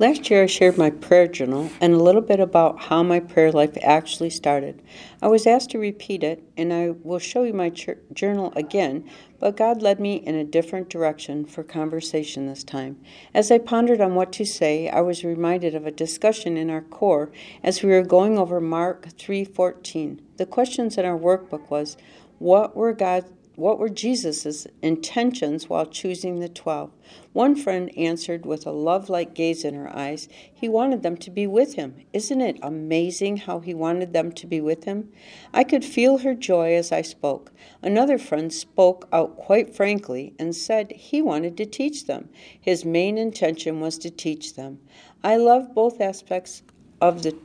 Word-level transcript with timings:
Last 0.00 0.30
year, 0.30 0.44
I 0.44 0.46
shared 0.46 0.78
my 0.78 0.90
prayer 0.90 1.26
journal 1.26 1.72
and 1.80 1.92
a 1.92 1.98
little 2.00 2.20
bit 2.20 2.38
about 2.38 2.82
how 2.82 3.02
my 3.02 3.18
prayer 3.18 3.50
life 3.50 3.76
actually 3.82 4.30
started. 4.30 4.80
I 5.20 5.26
was 5.26 5.44
asked 5.44 5.70
to 5.70 5.80
repeat 5.80 6.22
it, 6.22 6.40
and 6.56 6.72
I 6.72 6.90
will 7.02 7.18
show 7.18 7.42
you 7.42 7.52
my 7.52 7.70
ch- 7.70 7.90
journal 8.12 8.52
again, 8.54 9.10
but 9.40 9.56
God 9.56 9.82
led 9.82 9.98
me 9.98 10.14
in 10.14 10.36
a 10.36 10.44
different 10.44 10.88
direction 10.88 11.44
for 11.44 11.64
conversation 11.64 12.46
this 12.46 12.62
time. 12.62 13.00
As 13.34 13.50
I 13.50 13.58
pondered 13.58 14.00
on 14.00 14.14
what 14.14 14.30
to 14.34 14.44
say, 14.44 14.88
I 14.88 15.00
was 15.00 15.24
reminded 15.24 15.74
of 15.74 15.84
a 15.84 15.90
discussion 15.90 16.56
in 16.56 16.70
our 16.70 16.82
core 16.82 17.32
as 17.64 17.82
we 17.82 17.90
were 17.90 18.02
going 18.02 18.38
over 18.38 18.60
Mark 18.60 19.08
3:14. 19.18 20.20
The 20.36 20.46
questions 20.46 20.96
in 20.96 21.06
our 21.06 21.18
workbook 21.18 21.70
was, 21.70 21.96
what 22.38 22.76
were 22.76 22.92
God 22.92 23.24
what 23.58 23.80
were 23.80 23.88
Jesus' 23.88 24.68
intentions 24.82 25.68
while 25.68 25.84
choosing 25.84 26.38
the 26.38 26.48
twelve? 26.48 26.92
One 27.32 27.56
friend 27.56 27.90
answered 27.98 28.46
with 28.46 28.64
a 28.64 28.70
love 28.70 29.10
like 29.10 29.34
gaze 29.34 29.64
in 29.64 29.74
her 29.74 29.92
eyes, 29.92 30.28
he 30.54 30.68
wanted 30.68 31.02
them 31.02 31.16
to 31.16 31.30
be 31.30 31.44
with 31.44 31.74
him. 31.74 31.96
Isn't 32.12 32.40
it 32.40 32.60
amazing 32.62 33.38
how 33.38 33.58
he 33.58 33.74
wanted 33.74 34.12
them 34.12 34.30
to 34.30 34.46
be 34.46 34.60
with 34.60 34.84
him? 34.84 35.10
I 35.52 35.64
could 35.64 35.84
feel 35.84 36.18
her 36.18 36.34
joy 36.34 36.76
as 36.76 36.92
I 36.92 37.02
spoke. 37.02 37.52
Another 37.82 38.16
friend 38.16 38.52
spoke 38.52 39.08
out 39.12 39.36
quite 39.36 39.74
frankly 39.74 40.34
and 40.38 40.54
said 40.54 40.92
he 40.92 41.20
wanted 41.20 41.56
to 41.56 41.66
teach 41.66 42.06
them. 42.06 42.28
His 42.60 42.84
main 42.84 43.18
intention 43.18 43.80
was 43.80 43.98
to 43.98 44.10
teach 44.10 44.54
them. 44.54 44.78
I 45.24 45.34
love 45.34 45.74
both 45.74 46.00
aspects 46.00 46.62
of 47.00 47.24
the 47.24 47.36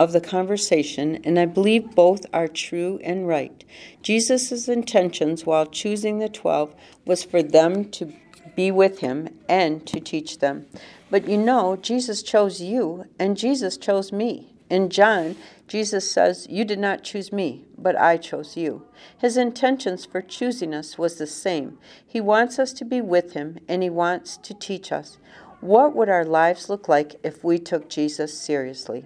of 0.00 0.12
the 0.12 0.20
conversation, 0.20 1.20
and 1.24 1.38
I 1.38 1.44
believe 1.44 1.94
both 1.94 2.24
are 2.32 2.48
true 2.48 2.98
and 3.04 3.28
right. 3.28 3.62
Jesus' 4.02 4.66
intentions 4.66 5.44
while 5.44 5.66
choosing 5.66 6.18
the 6.18 6.30
twelve 6.30 6.74
was 7.04 7.22
for 7.22 7.42
them 7.42 7.90
to 7.90 8.10
be 8.56 8.70
with 8.70 9.00
him 9.00 9.28
and 9.46 9.86
to 9.86 10.00
teach 10.00 10.38
them. 10.38 10.64
But 11.10 11.28
you 11.28 11.36
know, 11.36 11.76
Jesus 11.76 12.22
chose 12.22 12.62
you, 12.62 13.04
and 13.18 13.36
Jesus 13.36 13.76
chose 13.76 14.10
me. 14.10 14.54
In 14.70 14.88
John, 14.88 15.36
Jesus 15.68 16.10
says, 16.10 16.46
You 16.48 16.64
did 16.64 16.78
not 16.78 17.04
choose 17.04 17.30
me, 17.30 17.66
but 17.76 17.94
I 18.00 18.16
chose 18.16 18.56
you. 18.56 18.86
His 19.18 19.36
intentions 19.36 20.06
for 20.06 20.22
choosing 20.22 20.72
us 20.72 20.96
was 20.96 21.18
the 21.18 21.26
same. 21.26 21.78
He 22.06 22.22
wants 22.22 22.58
us 22.58 22.72
to 22.74 22.86
be 22.86 23.02
with 23.02 23.34
him, 23.34 23.58
and 23.68 23.82
he 23.82 23.90
wants 23.90 24.38
to 24.38 24.54
teach 24.54 24.92
us. 24.92 25.18
What 25.60 25.94
would 25.94 26.08
our 26.08 26.24
lives 26.24 26.70
look 26.70 26.88
like 26.88 27.16
if 27.22 27.44
we 27.44 27.58
took 27.58 27.90
Jesus 27.90 28.40
seriously? 28.40 29.04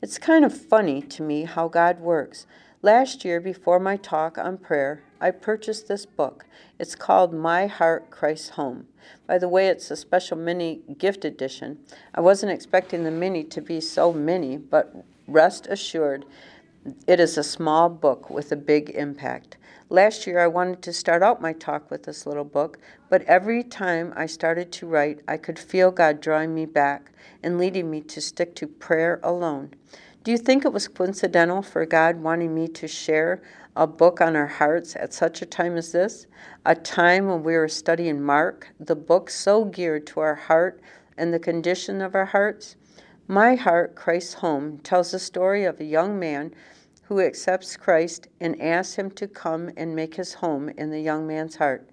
It's 0.00 0.18
kind 0.18 0.44
of 0.44 0.56
funny 0.56 1.02
to 1.02 1.22
me 1.22 1.44
how 1.44 1.68
God 1.68 2.00
works. 2.00 2.46
Last 2.82 3.24
year, 3.24 3.40
before 3.40 3.78
my 3.78 3.96
talk 3.96 4.36
on 4.38 4.58
prayer, 4.58 5.02
I 5.20 5.30
purchased 5.30 5.86
this 5.86 6.04
book. 6.04 6.46
It's 6.80 6.96
called 6.96 7.32
My 7.32 7.68
Heart 7.68 8.10
Christ's 8.10 8.50
Home. 8.50 8.88
By 9.26 9.38
the 9.38 9.48
way, 9.48 9.68
it's 9.68 9.90
a 9.90 9.96
special 9.96 10.36
mini 10.36 10.80
gift 10.98 11.24
edition. 11.24 11.78
I 12.14 12.20
wasn't 12.20 12.50
expecting 12.50 13.04
the 13.04 13.12
mini 13.12 13.44
to 13.44 13.60
be 13.60 13.80
so 13.80 14.12
mini, 14.12 14.56
but 14.56 15.04
rest 15.28 15.68
assured, 15.68 16.24
it 17.06 17.20
is 17.20 17.38
a 17.38 17.44
small 17.44 17.88
book 17.88 18.30
with 18.30 18.50
a 18.50 18.56
big 18.56 18.90
impact. 18.90 19.56
Last 19.92 20.26
year, 20.26 20.38
I 20.38 20.46
wanted 20.46 20.80
to 20.84 20.92
start 20.94 21.22
out 21.22 21.42
my 21.42 21.52
talk 21.52 21.90
with 21.90 22.04
this 22.04 22.24
little 22.24 22.46
book, 22.46 22.78
but 23.10 23.20
every 23.24 23.62
time 23.62 24.14
I 24.16 24.24
started 24.24 24.72
to 24.72 24.86
write, 24.86 25.20
I 25.28 25.36
could 25.36 25.58
feel 25.58 25.90
God 25.90 26.22
drawing 26.22 26.54
me 26.54 26.64
back 26.64 27.12
and 27.42 27.58
leading 27.58 27.90
me 27.90 28.00
to 28.00 28.22
stick 28.22 28.54
to 28.54 28.66
prayer 28.66 29.20
alone. 29.22 29.74
Do 30.24 30.30
you 30.30 30.38
think 30.38 30.64
it 30.64 30.72
was 30.72 30.88
coincidental 30.88 31.60
for 31.60 31.84
God 31.84 32.16
wanting 32.16 32.54
me 32.54 32.68
to 32.68 32.88
share 32.88 33.42
a 33.76 33.86
book 33.86 34.22
on 34.22 34.34
our 34.34 34.46
hearts 34.46 34.96
at 34.96 35.12
such 35.12 35.42
a 35.42 35.46
time 35.46 35.76
as 35.76 35.92
this? 35.92 36.26
A 36.64 36.74
time 36.74 37.26
when 37.26 37.42
we 37.42 37.54
were 37.54 37.68
studying 37.68 38.22
Mark, 38.22 38.68
the 38.80 38.96
book 38.96 39.28
so 39.28 39.66
geared 39.66 40.06
to 40.06 40.20
our 40.20 40.36
heart 40.36 40.80
and 41.18 41.34
the 41.34 41.38
condition 41.38 42.00
of 42.00 42.14
our 42.14 42.24
hearts? 42.24 42.76
My 43.28 43.56
Heart, 43.56 43.94
Christ's 43.94 44.34
Home 44.34 44.78
tells 44.78 45.10
the 45.10 45.18
story 45.18 45.64
of 45.66 45.80
a 45.80 45.84
young 45.84 46.18
man 46.18 46.54
who 47.02 47.20
accepts 47.20 47.76
Christ 47.76 48.28
and 48.40 48.60
asks 48.60 48.94
him 48.94 49.10
to 49.12 49.28
come 49.28 49.70
and 49.76 49.94
make 49.94 50.14
his 50.14 50.34
home 50.34 50.68
in 50.70 50.90
the 50.90 51.00
young 51.00 51.26
man's 51.26 51.56
heart. 51.56 51.88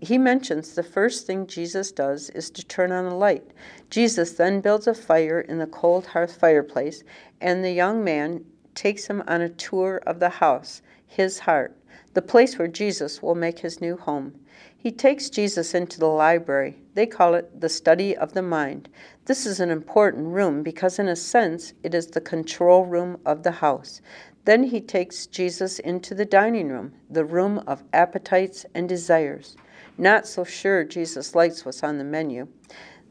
He 0.00 0.16
mentions 0.16 0.74
the 0.74 0.82
first 0.82 1.26
thing 1.26 1.46
Jesus 1.46 1.92
does 1.92 2.30
is 2.30 2.50
to 2.50 2.64
turn 2.64 2.90
on 2.90 3.04
a 3.04 3.16
light. 3.16 3.50
Jesus 3.90 4.32
then 4.32 4.60
builds 4.60 4.86
a 4.86 4.94
fire 4.94 5.40
in 5.40 5.58
the 5.58 5.66
cold 5.66 6.06
hearth 6.06 6.38
fireplace, 6.38 7.04
and 7.40 7.62
the 7.62 7.72
young 7.72 8.02
man 8.02 8.44
takes 8.74 9.06
him 9.06 9.22
on 9.26 9.42
a 9.42 9.48
tour 9.48 10.00
of 10.06 10.20
the 10.20 10.30
house, 10.30 10.80
his 11.06 11.40
heart, 11.40 11.76
the 12.14 12.22
place 12.22 12.58
where 12.58 12.68
Jesus 12.68 13.22
will 13.22 13.34
make 13.34 13.58
his 13.58 13.80
new 13.80 13.96
home. 13.96 14.34
He 14.76 14.90
takes 14.90 15.30
Jesus 15.30 15.74
into 15.74 15.98
the 15.98 16.06
library. 16.06 16.76
They 16.94 17.06
call 17.06 17.34
it 17.34 17.60
the 17.60 17.68
study 17.68 18.16
of 18.16 18.34
the 18.34 18.42
mind. 18.42 18.88
This 19.24 19.46
is 19.46 19.58
an 19.58 19.70
important 19.70 20.26
room 20.26 20.62
because, 20.62 20.98
in 20.98 21.08
a 21.08 21.16
sense, 21.16 21.72
it 21.82 21.94
is 21.94 22.08
the 22.08 22.20
control 22.20 22.84
room 22.84 23.18
of 23.24 23.42
the 23.42 23.50
house. 23.50 24.02
Then 24.44 24.64
he 24.64 24.80
takes 24.80 25.26
Jesus 25.26 25.78
into 25.78 26.14
the 26.14 26.24
dining 26.24 26.68
room, 26.68 26.92
the 27.08 27.24
room 27.24 27.62
of 27.66 27.82
appetites 27.92 28.66
and 28.74 28.88
desires. 28.88 29.56
Not 29.96 30.26
so 30.26 30.44
sure 30.44 30.84
Jesus 30.84 31.34
likes 31.34 31.64
what's 31.64 31.82
on 31.82 31.98
the 31.98 32.04
menu. 32.04 32.48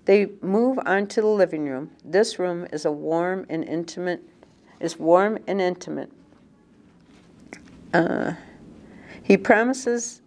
They 0.05 0.27
move 0.41 0.77
on 0.85 1.07
to 1.07 1.21
the 1.21 1.27
living 1.27 1.66
room. 1.66 1.91
This 2.03 2.38
room 2.38 2.67
is 2.71 2.85
a 2.85 2.91
warm 2.91 3.45
and 3.49 3.63
intimate 3.63 4.23
is 4.83 4.99
warm 4.99 5.39
and 5.47 5.61
intimate. 5.61 6.11
Uh, 7.94 8.33
he 9.23 9.38
promises 9.38 10.19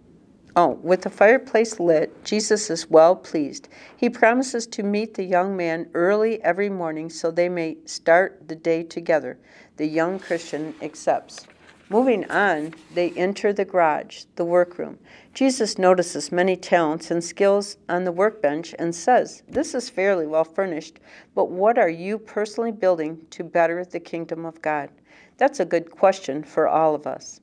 Oh, 0.58 0.78
with 0.82 1.02
the 1.02 1.10
fireplace 1.10 1.78
lit, 1.78 2.24
Jesus 2.24 2.70
is 2.70 2.88
well 2.88 3.14
pleased. 3.14 3.68
He 3.94 4.08
promises 4.08 4.66
to 4.68 4.82
meet 4.82 5.12
the 5.12 5.22
young 5.22 5.54
man 5.54 5.90
early 5.92 6.42
every 6.42 6.70
morning 6.70 7.10
so 7.10 7.30
they 7.30 7.50
may 7.50 7.76
start 7.84 8.48
the 8.48 8.56
day 8.56 8.82
together. 8.82 9.38
The 9.76 9.86
young 9.86 10.18
Christian 10.18 10.74
accepts. 10.80 11.46
Moving 11.88 12.28
on, 12.30 12.74
they 12.94 13.10
enter 13.10 13.52
the 13.52 13.64
garage, 13.64 14.24
the 14.34 14.44
workroom. 14.44 14.98
Jesus 15.34 15.78
notices 15.78 16.32
many 16.32 16.56
talents 16.56 17.12
and 17.12 17.22
skills 17.22 17.76
on 17.88 18.02
the 18.02 18.10
workbench 18.10 18.74
and 18.78 18.92
says, 18.92 19.44
This 19.48 19.74
is 19.74 19.88
fairly 19.88 20.26
well 20.26 20.42
furnished, 20.42 20.98
but 21.34 21.50
what 21.50 21.78
are 21.78 21.88
you 21.88 22.18
personally 22.18 22.72
building 22.72 23.24
to 23.30 23.44
better 23.44 23.84
the 23.84 24.00
kingdom 24.00 24.44
of 24.44 24.60
God? 24.62 24.90
That's 25.38 25.60
a 25.60 25.64
good 25.64 25.90
question 25.90 26.42
for 26.42 26.66
all 26.66 26.94
of 26.94 27.06
us. 27.06 27.40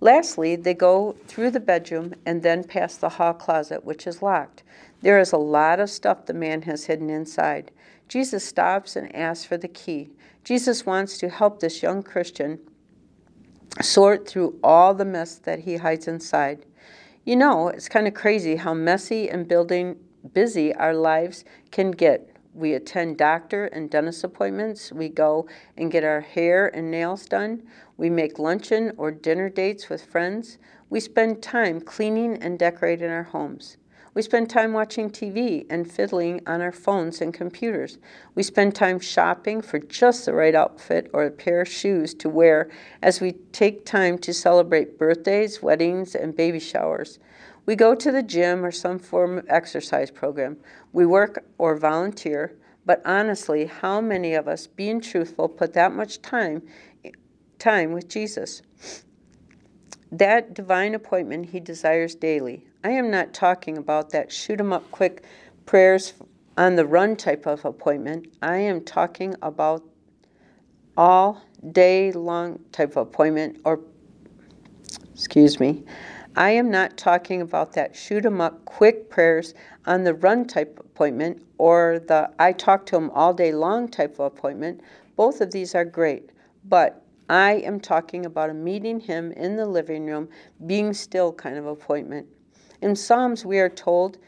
Lastly, 0.00 0.56
they 0.56 0.74
go 0.74 1.16
through 1.26 1.52
the 1.52 1.60
bedroom 1.60 2.14
and 2.26 2.42
then 2.42 2.64
past 2.64 3.00
the 3.00 3.08
hall 3.08 3.32
closet, 3.32 3.84
which 3.84 4.06
is 4.06 4.20
locked. 4.20 4.62
There 5.00 5.18
is 5.18 5.32
a 5.32 5.38
lot 5.38 5.80
of 5.80 5.88
stuff 5.88 6.26
the 6.26 6.34
man 6.34 6.62
has 6.62 6.84
hidden 6.84 7.08
inside. 7.08 7.70
Jesus 8.08 8.44
stops 8.44 8.96
and 8.96 9.14
asks 9.14 9.44
for 9.44 9.56
the 9.56 9.68
key. 9.68 10.10
Jesus 10.44 10.86
wants 10.86 11.18
to 11.18 11.28
help 11.28 11.60
this 11.60 11.82
young 11.82 12.02
Christian 12.02 12.58
sort 13.82 14.28
through 14.28 14.58
all 14.62 14.94
the 14.94 15.04
mess 15.04 15.36
that 15.36 15.60
he 15.60 15.76
hides 15.76 16.08
inside. 16.08 16.64
You 17.24 17.36
know, 17.36 17.68
it's 17.68 17.88
kind 17.88 18.06
of 18.06 18.14
crazy 18.14 18.56
how 18.56 18.74
messy 18.74 19.28
and 19.28 19.48
building 19.48 19.96
busy 20.32 20.74
our 20.74 20.94
lives 20.94 21.44
can 21.70 21.90
get 21.90 22.36
we 22.56 22.72
attend 22.72 23.18
doctor 23.18 23.66
and 23.66 23.90
dentist 23.90 24.24
appointments. 24.24 24.90
We 24.90 25.10
go 25.10 25.46
and 25.76 25.92
get 25.92 26.04
our 26.04 26.22
hair 26.22 26.74
and 26.74 26.90
nails 26.90 27.26
done. 27.26 27.62
We 27.98 28.08
make 28.08 28.38
luncheon 28.38 28.92
or 28.96 29.10
dinner 29.10 29.50
dates 29.50 29.90
with 29.90 30.06
friends. 30.06 30.56
We 30.88 31.00
spend 31.00 31.42
time 31.42 31.82
cleaning 31.82 32.42
and 32.42 32.58
decorating 32.58 33.10
our 33.10 33.24
homes. 33.24 33.76
We 34.16 34.22
spend 34.22 34.48
time 34.48 34.72
watching 34.72 35.10
TV 35.10 35.66
and 35.68 35.92
fiddling 35.92 36.40
on 36.46 36.62
our 36.62 36.72
phones 36.72 37.20
and 37.20 37.34
computers. 37.34 37.98
We 38.34 38.42
spend 38.42 38.74
time 38.74 38.98
shopping 38.98 39.60
for 39.60 39.78
just 39.78 40.24
the 40.24 40.32
right 40.32 40.54
outfit 40.54 41.10
or 41.12 41.26
a 41.26 41.30
pair 41.30 41.60
of 41.60 41.68
shoes 41.68 42.14
to 42.14 42.30
wear 42.30 42.70
as 43.02 43.20
we 43.20 43.32
take 43.52 43.84
time 43.84 44.16
to 44.20 44.32
celebrate 44.32 44.98
birthdays, 44.98 45.62
weddings, 45.62 46.14
and 46.14 46.34
baby 46.34 46.60
showers. 46.60 47.18
We 47.66 47.76
go 47.76 47.94
to 47.94 48.10
the 48.10 48.22
gym 48.22 48.64
or 48.64 48.72
some 48.72 48.98
form 48.98 49.36
of 49.36 49.44
exercise 49.50 50.10
program. 50.10 50.56
We 50.94 51.04
work 51.04 51.44
or 51.58 51.76
volunteer, 51.76 52.56
but 52.86 53.02
honestly, 53.04 53.66
how 53.66 54.00
many 54.00 54.32
of 54.32 54.48
us, 54.48 54.66
being 54.66 55.02
truthful, 55.02 55.46
put 55.50 55.74
that 55.74 55.92
much 55.92 56.22
time 56.22 56.62
time 57.58 57.92
with 57.92 58.08
Jesus? 58.08 58.62
That 60.12 60.54
divine 60.54 60.94
appointment 60.94 61.46
he 61.46 61.60
desires 61.60 62.14
daily. 62.14 62.66
I 62.84 62.90
am 62.90 63.10
not 63.10 63.34
talking 63.34 63.76
about 63.76 64.10
that 64.10 64.30
shoot 64.30 64.60
'em 64.60 64.72
up 64.72 64.90
quick 64.90 65.24
prayers 65.64 66.14
on 66.56 66.76
the 66.76 66.86
run 66.86 67.16
type 67.16 67.46
of 67.46 67.64
appointment. 67.64 68.28
I 68.40 68.58
am 68.58 68.82
talking 68.82 69.34
about 69.42 69.82
all 70.96 71.42
day 71.72 72.12
long 72.12 72.60
type 72.72 72.90
of 72.90 73.08
appointment 73.08 73.58
or 73.64 73.80
excuse 75.12 75.58
me 75.58 75.84
I 76.36 76.50
am 76.50 76.70
not 76.70 76.98
talking 76.98 77.40
about 77.40 77.72
that 77.72 77.96
shoot 77.96 78.24
'em 78.26 78.42
up 78.42 78.64
quick 78.66 79.08
prayers 79.08 79.54
on 79.86 80.04
the 80.04 80.12
run 80.12 80.44
type 80.44 80.78
appointment 80.78 81.42
or 81.56 81.98
the 81.98 82.30
I 82.38 82.52
talk 82.52 82.84
to 82.86 82.96
him 82.96 83.10
all 83.10 83.32
day 83.32 83.52
long 83.52 83.88
type 83.88 84.14
of 84.18 84.26
appointment. 84.26 84.82
Both 85.16 85.40
of 85.40 85.50
these 85.50 85.74
are 85.74 85.84
great, 85.84 86.30
but 86.64 87.02
I 87.28 87.54
am 87.54 87.80
talking 87.80 88.24
about 88.24 88.50
a 88.50 88.54
meeting 88.54 89.00
him 89.00 89.32
in 89.32 89.56
the 89.56 89.66
living 89.66 90.06
room, 90.06 90.28
being 90.66 90.92
still 90.92 91.32
kind 91.32 91.56
of 91.56 91.66
appointment. 91.66 92.26
In 92.80 92.94
Psalms, 92.94 93.44
we 93.44 93.58
are 93.58 93.68
told 93.68 94.18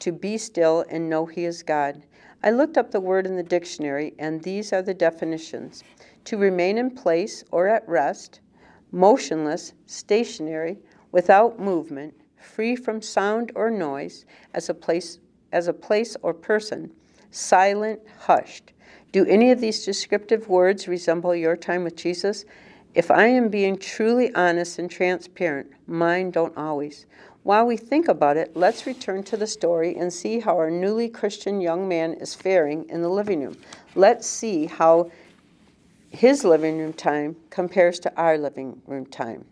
to 0.00 0.12
be 0.12 0.38
still 0.38 0.84
and 0.88 1.08
know 1.08 1.26
He 1.26 1.44
is 1.44 1.62
God. 1.62 2.04
I 2.42 2.50
looked 2.50 2.76
up 2.76 2.90
the 2.90 3.00
word 3.00 3.26
in 3.26 3.36
the 3.36 3.42
dictionary, 3.42 4.14
and 4.18 4.42
these 4.42 4.72
are 4.72 4.82
the 4.82 4.94
definitions 4.94 5.82
to 6.24 6.36
remain 6.36 6.78
in 6.78 6.90
place 6.90 7.42
or 7.50 7.66
at 7.68 7.88
rest, 7.88 8.40
motionless, 8.92 9.72
stationary, 9.86 10.78
without 11.10 11.58
movement, 11.58 12.14
free 12.36 12.76
from 12.76 13.00
sound 13.00 13.50
or 13.54 13.70
noise, 13.70 14.26
as 14.52 14.68
a 14.68 14.74
place, 14.74 15.18
as 15.52 15.68
a 15.68 15.72
place 15.72 16.16
or 16.22 16.34
person, 16.34 16.90
silent, 17.30 18.00
hushed. 18.18 18.72
Do 19.14 19.24
any 19.26 19.52
of 19.52 19.60
these 19.60 19.84
descriptive 19.84 20.48
words 20.48 20.88
resemble 20.88 21.36
your 21.36 21.56
time 21.56 21.84
with 21.84 21.94
Jesus? 21.94 22.44
If 22.96 23.12
I 23.12 23.26
am 23.26 23.48
being 23.48 23.78
truly 23.78 24.34
honest 24.34 24.80
and 24.80 24.90
transparent, 24.90 25.70
mine 25.86 26.32
don't 26.32 26.56
always. 26.56 27.06
While 27.44 27.64
we 27.64 27.76
think 27.76 28.08
about 28.08 28.36
it, 28.36 28.56
let's 28.56 28.88
return 28.88 29.22
to 29.22 29.36
the 29.36 29.46
story 29.46 29.94
and 29.94 30.12
see 30.12 30.40
how 30.40 30.56
our 30.56 30.68
newly 30.68 31.08
Christian 31.08 31.60
young 31.60 31.86
man 31.86 32.14
is 32.14 32.34
faring 32.34 32.88
in 32.88 33.02
the 33.02 33.08
living 33.08 33.44
room. 33.44 33.56
Let's 33.94 34.26
see 34.26 34.66
how 34.66 35.12
his 36.10 36.42
living 36.42 36.78
room 36.78 36.92
time 36.92 37.36
compares 37.50 38.00
to 38.00 38.12
our 38.16 38.36
living 38.36 38.82
room 38.84 39.06
time. 39.06 39.44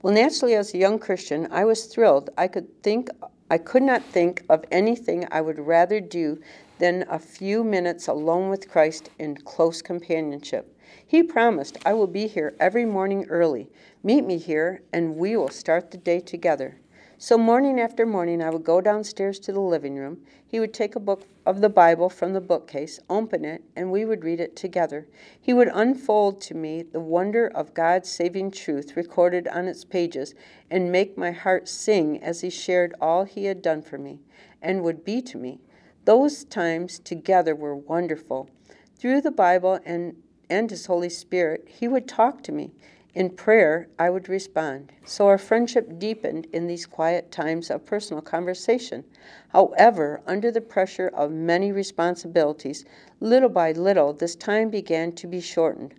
Well, 0.00 0.14
naturally, 0.14 0.54
as 0.54 0.72
a 0.72 0.78
young 0.78 0.98
Christian, 0.98 1.46
I 1.50 1.66
was 1.66 1.84
thrilled. 1.84 2.30
I 2.38 2.48
could 2.48 2.82
think, 2.82 3.10
I 3.50 3.58
could 3.58 3.82
not 3.82 4.02
think 4.02 4.44
of 4.48 4.64
anything 4.70 5.28
I 5.30 5.42
would 5.42 5.58
rather 5.58 6.00
do 6.00 6.40
than 6.80 7.04
a 7.08 7.18
few 7.18 7.62
minutes 7.62 8.08
alone 8.08 8.48
with 8.48 8.68
Christ 8.68 9.10
in 9.18 9.36
close 9.36 9.82
companionship. 9.82 10.76
He 11.06 11.22
promised, 11.22 11.78
I 11.84 11.92
will 11.92 12.06
be 12.06 12.26
here 12.26 12.54
every 12.58 12.84
morning 12.84 13.26
early. 13.28 13.68
Meet 14.02 14.24
me 14.24 14.38
here, 14.38 14.82
and 14.92 15.16
we 15.16 15.36
will 15.36 15.50
start 15.50 15.90
the 15.90 15.98
day 15.98 16.20
together. 16.20 16.80
So, 17.18 17.36
morning 17.36 17.78
after 17.78 18.06
morning, 18.06 18.42
I 18.42 18.48
would 18.48 18.64
go 18.64 18.80
downstairs 18.80 19.38
to 19.40 19.52
the 19.52 19.60
living 19.60 19.96
room. 19.96 20.22
He 20.46 20.58
would 20.58 20.72
take 20.72 20.96
a 20.96 21.00
book 21.00 21.26
of 21.44 21.60
the 21.60 21.68
Bible 21.68 22.08
from 22.08 22.32
the 22.32 22.40
bookcase, 22.40 22.98
open 23.10 23.44
it, 23.44 23.62
and 23.76 23.92
we 23.92 24.06
would 24.06 24.24
read 24.24 24.40
it 24.40 24.56
together. 24.56 25.06
He 25.38 25.52
would 25.52 25.68
unfold 25.68 26.40
to 26.42 26.54
me 26.54 26.82
the 26.82 26.98
wonder 26.98 27.46
of 27.46 27.74
God's 27.74 28.08
saving 28.08 28.52
truth 28.52 28.96
recorded 28.96 29.46
on 29.48 29.68
its 29.68 29.84
pages 29.84 30.34
and 30.70 30.90
make 30.90 31.18
my 31.18 31.30
heart 31.30 31.68
sing 31.68 32.22
as 32.22 32.40
he 32.40 32.48
shared 32.48 32.94
all 33.02 33.24
he 33.24 33.44
had 33.44 33.60
done 33.60 33.82
for 33.82 33.98
me 33.98 34.20
and 34.62 34.82
would 34.82 35.04
be 35.04 35.20
to 35.20 35.36
me. 35.36 35.60
Those 36.06 36.44
times 36.44 36.98
together 36.98 37.54
were 37.54 37.76
wonderful. 37.76 38.48
Through 38.96 39.20
the 39.20 39.30
Bible 39.30 39.78
and, 39.84 40.16
and 40.48 40.70
his 40.70 40.86
Holy 40.86 41.10
Spirit, 41.10 41.68
he 41.68 41.88
would 41.88 42.08
talk 42.08 42.42
to 42.44 42.52
me. 42.52 42.72
In 43.12 43.30
prayer, 43.30 43.88
I 43.98 44.08
would 44.08 44.28
respond. 44.28 44.92
So 45.04 45.26
our 45.26 45.36
friendship 45.36 45.98
deepened 45.98 46.46
in 46.52 46.66
these 46.66 46.86
quiet 46.86 47.32
times 47.32 47.68
of 47.68 47.84
personal 47.84 48.22
conversation. 48.22 49.04
However, 49.48 50.20
under 50.26 50.50
the 50.52 50.60
pressure 50.60 51.08
of 51.08 51.32
many 51.32 51.72
responsibilities, 51.72 52.84
little 53.18 53.48
by 53.48 53.72
little, 53.72 54.12
this 54.12 54.36
time 54.36 54.70
began 54.70 55.12
to 55.12 55.26
be 55.26 55.40
shortened. 55.40 55.94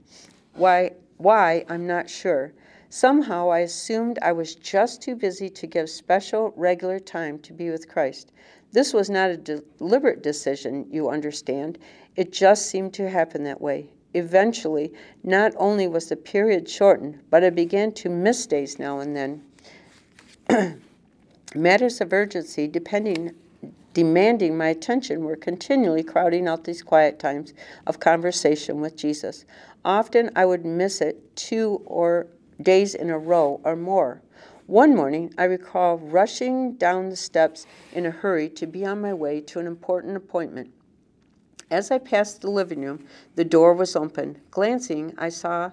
Why, 0.54 0.94
why, 1.18 1.66
I'm 1.68 1.86
not 1.86 2.10
sure. 2.10 2.54
Somehow 2.90 3.50
I 3.50 3.60
assumed 3.60 4.20
I 4.22 4.32
was 4.32 4.56
just 4.56 5.02
too 5.02 5.16
busy 5.16 5.50
to 5.50 5.68
give 5.68 5.90
special, 5.90 6.54
regular 6.56 7.00
time 7.00 7.40
to 7.40 7.54
be 7.54 7.70
with 7.70 7.88
Christ. 7.88 8.32
This 8.72 8.94
was 8.94 9.10
not 9.10 9.30
a 9.30 9.38
deliberate 9.38 10.24
decision, 10.24 10.88
you 10.90 11.10
understand. 11.10 11.78
It 12.16 12.32
just 12.32 12.68
seemed 12.68 12.94
to 12.96 13.10
happen 13.10 13.44
that 13.44 13.62
way. 13.62 13.88
Eventually, 14.14 14.94
not 15.24 15.54
only 15.58 15.88
was 15.88 16.08
the 16.08 16.16
period 16.16 16.70
shortened, 16.70 17.20
but 17.30 17.44
I 17.44 17.50
began 17.50 17.92
to 17.94 18.10
miss 18.10 18.46
days 18.46 18.80
now 18.80 19.00
and 19.00 19.16
then. 19.16 19.44
Matters 21.56 22.02
of 22.02 22.14
urgency 22.14 22.68
depending 22.68 23.34
demanding 23.94 24.58
my 24.58 24.68
attention 24.68 25.24
were 25.24 25.36
continually 25.36 26.04
crowding 26.04 26.48
out 26.48 26.64
these 26.64 26.82
quiet 26.82 27.20
times 27.20 27.54
of 27.86 28.00
conversation 28.00 28.80
with 28.80 28.96
Jesus. 28.96 29.46
Often 29.84 30.32
I 30.36 30.46
would 30.46 30.66
miss 30.66 31.02
it 31.02 31.36
two 31.36 31.82
or 31.86 32.28
days 32.62 32.96
in 32.96 33.10
a 33.10 33.18
row 33.18 33.60
or 33.64 33.76
more. 33.76 34.22
One 34.72 34.96
morning, 34.96 35.34
I 35.38 35.44
recall 35.44 35.98
rushing 35.98 36.76
down 36.76 37.10
the 37.10 37.18
steps 37.18 37.66
in 37.92 38.06
a 38.06 38.10
hurry 38.10 38.48
to 38.52 38.66
be 38.66 38.86
on 38.86 39.02
my 39.02 39.14
way 39.14 39.42
to 39.42 39.60
an 39.60 39.68
important 39.68 40.16
appointment. 40.16 40.72
As 41.70 41.92
I 41.92 41.98
passed 41.98 42.40
the 42.40 42.50
living 42.50 42.80
room, 42.80 43.06
the 43.36 43.44
door 43.44 43.74
was 43.74 43.98
open. 43.98 44.40
Glancing, 44.50 45.14
I 45.18 45.28
saw 45.28 45.72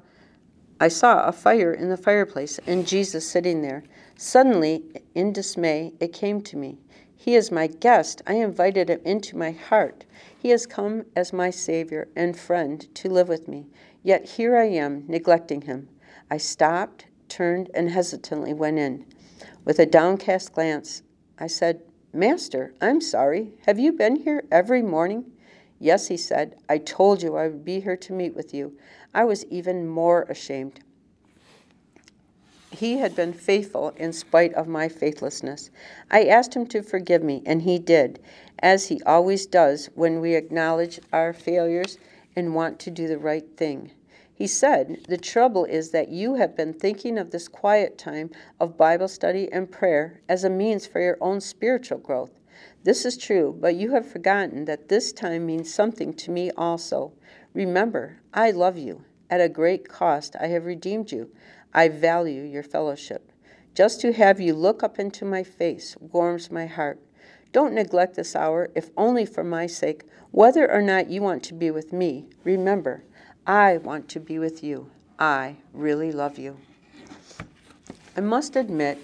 I 0.81 0.89
saw 0.89 1.23
a 1.23 1.31
fire 1.31 1.73
in 1.73 1.91
the 1.91 1.97
fireplace 1.97 2.59
and 2.67 2.89
Jesus 2.89 3.31
sitting 3.31 3.63
there. 3.63 3.85
Suddenly, 4.17 4.83
in 5.15 5.33
dismay, 5.33 5.93
it 6.01 6.13
came 6.13 6.41
to 6.41 6.57
me. 6.57 6.79
He 7.15 7.37
is 7.37 7.53
my 7.53 7.69
guest. 7.69 8.21
I 8.27 8.35
invited 8.35 8.91
him 8.91 9.01
into 9.05 9.37
my 9.37 9.53
heart. 9.53 10.07
He 10.37 10.49
has 10.49 10.67
come 10.67 11.05
as 11.15 11.33
my 11.33 11.51
Savior 11.51 12.09
and 12.17 12.37
friend 12.37 12.93
to 12.97 13.09
live 13.09 13.29
with 13.29 13.47
me. 13.47 13.69
Yet 14.03 14.31
here 14.31 14.57
I 14.57 14.65
am, 14.65 15.05
neglecting 15.07 15.61
him. 15.61 15.89
I 16.29 16.39
stopped, 16.39 17.05
turned, 17.29 17.71
and 17.75 17.91
hesitantly 17.91 18.53
went 18.53 18.79
in. 18.79 19.05
With 19.65 19.79
a 19.79 19.87
downcast 19.87 20.53
glance, 20.53 21.03
I 21.39 21.47
said, 21.47 21.83
Master, 22.13 22.73
I'm 22.81 23.01
sorry. 23.01 23.53
Have 23.67 23.79
you 23.79 23.93
been 23.93 24.17
here 24.17 24.45
every 24.51 24.83
morning? 24.83 25.33
Yes, 25.79 26.09
he 26.09 26.17
said, 26.17 26.57
I 26.69 26.79
told 26.79 27.23
you 27.23 27.37
I 27.37 27.49
would 27.49 27.65
be 27.65 27.81
here 27.81 27.97
to 27.99 28.13
meet 28.13 28.35
with 28.35 28.53
you. 28.53 28.77
I 29.15 29.25
was 29.25 29.45
even 29.47 29.87
more 29.87 30.23
ashamed. 30.23 30.81
He 32.71 32.99
had 32.99 33.17
been 33.17 33.33
faithful 33.33 33.91
in 33.97 34.13
spite 34.13 34.53
of 34.55 34.69
my 34.69 34.89
faithlessness. 34.89 35.71
I 36.11 36.25
asked 36.25 36.55
him 36.55 36.67
to 36.69 36.83
forgive 36.83 37.23
me, 37.23 37.43
and 37.47 37.63
he 37.63 37.79
did, 37.79 38.21
as 38.59 38.89
he 38.89 39.01
always 39.05 39.47
does 39.47 39.89
when 39.95 40.21
we 40.21 40.35
acknowledge 40.35 41.01
our 41.13 41.33
failures 41.33 41.99
and 42.37 42.55
want 42.55 42.79
to 42.81 42.91
do 42.91 43.09
the 43.09 43.19
right 43.19 43.57
thing. 43.57 43.93
He 44.39 44.47
said, 44.47 44.99
The 45.09 45.17
trouble 45.17 45.65
is 45.65 45.91
that 45.91 46.11
you 46.11 46.35
have 46.35 46.55
been 46.55 46.73
thinking 46.73 47.19
of 47.19 47.33
this 47.33 47.49
quiet 47.49 47.99
time 47.99 48.31
of 48.61 48.77
Bible 48.77 49.09
study 49.09 49.51
and 49.51 49.69
prayer 49.69 50.21
as 50.29 50.45
a 50.45 50.49
means 50.49 50.87
for 50.87 51.01
your 51.01 51.19
own 51.21 51.41
spiritual 51.41 51.99
growth. 51.99 52.39
This 52.85 53.05
is 53.05 53.17
true, 53.17 53.53
but 53.59 53.75
you 53.75 53.91
have 53.91 54.09
forgotten 54.09 54.65
that 54.67 54.89
this 54.89 55.13
time 55.13 55.45
means 55.45 55.75
something 55.75 56.15
to 56.15 56.31
me 56.31 56.53
also. 56.53 57.15
Remember, 57.53 58.21
I 58.33 58.53
love 58.53 58.79
you. 58.79 59.05
At 59.29 59.41
a 59.41 59.49
great 59.49 59.89
cost, 59.89 60.37
I 60.41 60.47
have 60.47 60.67
redeemed 60.67 61.11
you. 61.11 61.33
I 61.75 61.89
value 61.89 62.45
your 62.45 62.63
fellowship. 62.63 63.33
Just 63.75 64.01
to 64.03 64.13
have 64.13 64.41
you 64.41 64.55
look 64.55 64.85
up 64.85 65.01
into 65.01 65.25
my 65.25 65.43
face 65.43 65.97
warms 65.99 66.49
my 66.49 66.67
heart. 66.67 67.01
Don't 67.51 67.75
neglect 67.75 68.15
this 68.15 68.37
hour, 68.37 68.71
if 68.77 68.91
only 68.97 69.27
for 69.27 69.43
my 69.43 69.67
sake. 69.67 70.05
Whether 70.31 70.71
or 70.71 70.81
not 70.81 71.11
you 71.11 71.23
want 71.23 71.43
to 71.45 71.55
be 71.55 71.73
with 71.73 71.93
me, 71.93 72.29
remember, 72.45 73.03
I 73.49 73.79
want 73.79 74.11
to 74.11 74.21
be 74.21 74.39
with 74.39 74.63
you. 74.63 74.91
I 75.19 75.57
really 75.73 76.13
love 76.13 76.39
you. 76.39 76.59
I 78.15 78.21
must 78.21 78.57
admit, 78.57 78.99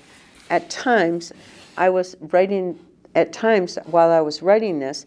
at 0.50 0.68
times 0.68 1.32
I 1.78 1.88
was 1.88 2.14
writing 2.20 2.78
at 3.14 3.32
times 3.32 3.78
while 3.86 4.10
I 4.10 4.20
was 4.20 4.42
writing 4.42 4.80
this, 4.80 5.06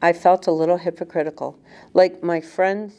I 0.00 0.12
felt 0.12 0.48
a 0.48 0.52
little 0.52 0.78
hypocritical. 0.78 1.56
Like 1.94 2.24
my 2.24 2.40
friend, 2.40 2.92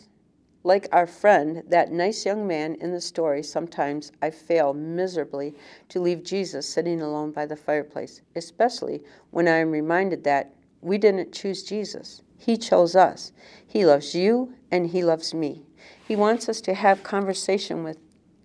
like 0.64 0.88
our 0.94 1.06
friend, 1.06 1.64
that 1.68 1.92
nice 1.92 2.26
young 2.26 2.48
man 2.48 2.76
in 2.76 2.94
the 2.94 3.02
story, 3.02 3.44
sometimes 3.44 4.14
I 4.22 4.30
fail 4.30 4.74
miserably 4.74 5.54
to 5.90 6.00
leave 6.00 6.24
Jesus 6.24 6.66
sitting 6.66 7.02
alone 7.02 7.32
by 7.32 7.46
the 7.46 7.58
fireplace, 7.58 8.22
especially 8.38 9.02
when 9.32 9.50
I 9.50 9.58
am 9.58 9.72
reminded 9.72 10.24
that 10.24 10.54
we 10.80 10.98
didn't 10.98 11.34
choose 11.34 11.62
Jesus. 11.62 12.22
He 12.38 12.56
chose 12.56 12.96
us. 12.96 13.34
He 13.68 13.86
loves 13.86 14.16
you 14.16 14.54
and 14.72 14.88
he 14.88 15.04
loves 15.04 15.34
me. 15.34 15.66
He 16.14 16.18
wants 16.18 16.48
us 16.48 16.62
to 16.62 16.76
have 16.76 17.02
conversation 17.02 17.84
with, 17.84 17.98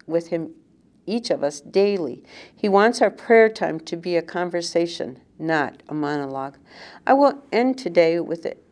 with 0.06 0.28
him 0.28 0.54
each 1.04 1.28
of 1.28 1.44
us 1.44 1.60
daily. 1.60 2.24
He 2.56 2.66
wants 2.66 3.02
our 3.02 3.10
prayer 3.10 3.50
time 3.50 3.78
to 3.80 3.94
be 3.94 4.16
a 4.16 4.22
conversation, 4.22 5.20
not 5.38 5.82
a 5.86 5.92
monologue. 5.92 6.56
I 7.06 7.12
will 7.12 7.42
end 7.52 7.76
today 7.76 8.20
with 8.20 8.46
it. 8.46 8.64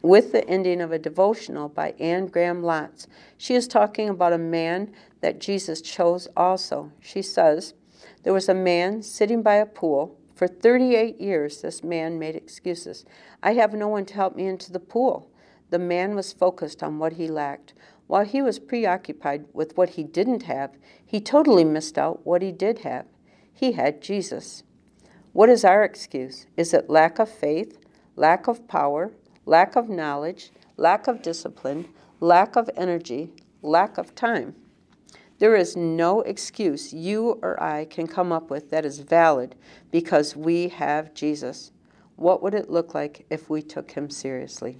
With 0.00 0.32
the 0.32 0.48
ending 0.48 0.80
of 0.80 0.90
a 0.90 0.98
devotional 0.98 1.68
by 1.68 1.92
Anne 2.00 2.28
Graham 2.28 2.62
Lotz. 2.62 3.06
She 3.36 3.54
is 3.54 3.68
talking 3.68 4.08
about 4.08 4.32
a 4.32 4.38
man 4.38 4.90
that 5.20 5.38
Jesus 5.38 5.82
chose 5.82 6.26
also. 6.34 6.92
She 6.98 7.20
says, 7.20 7.74
There 8.22 8.32
was 8.32 8.48
a 8.48 8.54
man 8.54 9.02
sitting 9.02 9.42
by 9.42 9.56
a 9.56 9.66
pool. 9.66 10.18
For 10.34 10.48
38 10.48 11.20
years, 11.20 11.60
this 11.60 11.84
man 11.84 12.18
made 12.18 12.36
excuses. 12.36 13.04
I 13.42 13.52
have 13.52 13.74
no 13.74 13.88
one 13.88 14.06
to 14.06 14.14
help 14.14 14.34
me 14.34 14.46
into 14.46 14.72
the 14.72 14.80
pool. 14.80 15.30
The 15.68 15.78
man 15.78 16.14
was 16.14 16.32
focused 16.32 16.82
on 16.82 16.98
what 16.98 17.12
he 17.12 17.28
lacked. 17.28 17.74
While 18.10 18.24
he 18.24 18.42
was 18.42 18.58
preoccupied 18.58 19.44
with 19.52 19.76
what 19.76 19.90
he 19.90 20.02
didn't 20.02 20.42
have, 20.42 20.72
he 21.06 21.20
totally 21.20 21.62
missed 21.62 21.96
out 21.96 22.26
what 22.26 22.42
he 22.42 22.50
did 22.50 22.80
have. 22.80 23.06
He 23.52 23.70
had 23.70 24.02
Jesus. 24.02 24.64
What 25.32 25.48
is 25.48 25.64
our 25.64 25.84
excuse? 25.84 26.46
Is 26.56 26.74
it 26.74 26.90
lack 26.90 27.20
of 27.20 27.28
faith, 27.28 27.78
lack 28.16 28.48
of 28.48 28.66
power, 28.66 29.12
lack 29.46 29.76
of 29.76 29.88
knowledge, 29.88 30.50
lack 30.76 31.06
of 31.06 31.22
discipline, 31.22 31.86
lack 32.18 32.56
of 32.56 32.68
energy, 32.76 33.30
lack 33.62 33.96
of 33.96 34.12
time? 34.16 34.56
There 35.38 35.54
is 35.54 35.76
no 35.76 36.22
excuse 36.22 36.92
you 36.92 37.38
or 37.42 37.62
I 37.62 37.84
can 37.84 38.08
come 38.08 38.32
up 38.32 38.50
with 38.50 38.70
that 38.70 38.84
is 38.84 38.98
valid 38.98 39.54
because 39.92 40.34
we 40.34 40.66
have 40.70 41.14
Jesus. 41.14 41.70
What 42.16 42.42
would 42.42 42.54
it 42.54 42.70
look 42.70 42.92
like 42.92 43.24
if 43.30 43.48
we 43.48 43.62
took 43.62 43.92
him 43.92 44.10
seriously? 44.10 44.78